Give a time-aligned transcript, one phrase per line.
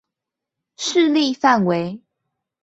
[0.77, 2.01] 勢力範圍